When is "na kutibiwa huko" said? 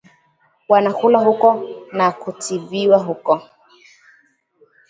1.91-3.41